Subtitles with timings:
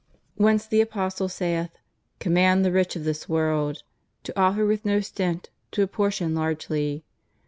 [0.33, 1.77] Whence the Apostle saith.
[2.17, 3.83] Command the rich of this world...
[4.23, 7.03] to offer with no stint, to apportion largely."